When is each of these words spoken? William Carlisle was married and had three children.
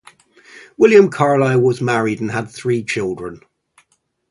William 0.77 1.11
Carlisle 1.11 1.61
was 1.61 1.79
married 1.79 2.19
and 2.21 2.31
had 2.31 2.49
three 2.49 2.83
children. 2.83 3.39